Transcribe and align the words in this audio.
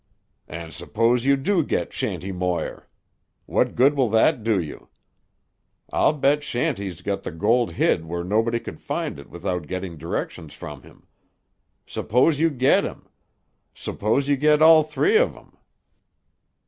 "And 0.47 0.73
suppose 0.73 1.25
you 1.25 1.35
do 1.37 1.63
get 1.63 1.93
Shanty 1.93 2.31
Moir? 2.31 2.89
What 3.45 3.75
good 3.75 3.93
will 3.93 4.09
that 4.09 4.41
do 4.43 4.59
you? 4.59 4.89
I'll 5.93 6.13
bet 6.13 6.41
Shanty's 6.41 7.03
got 7.03 7.21
the 7.21 7.29
gold 7.29 7.73
hid 7.73 8.05
where 8.07 8.23
nobody 8.23 8.59
could 8.59 8.81
find 8.81 9.19
it 9.19 9.29
without 9.29 9.67
getting 9.67 9.99
directions 9.99 10.55
from 10.55 10.81
him. 10.81 11.05
Suppose 11.85 12.39
you 12.39 12.49
get 12.49 12.83
him. 12.83 13.09
Suppose 13.75 14.27
you 14.27 14.37
get 14.37 14.59
all 14.59 14.81
three 14.81 15.17
of 15.17 15.37
'em. 15.37 15.55